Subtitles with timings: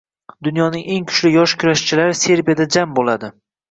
[0.47, 3.43] Dunyoning eng kuchli yosh kurashchilari Serbiyada jam bo‘lading